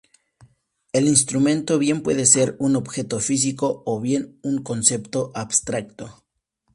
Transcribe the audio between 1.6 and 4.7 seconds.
bien puede ser un objeto físico o bien un